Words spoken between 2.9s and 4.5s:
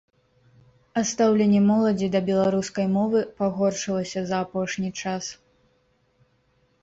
мовы пагоршылася за